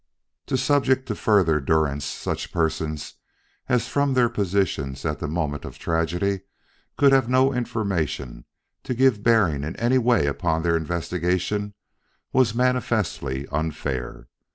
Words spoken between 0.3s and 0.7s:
To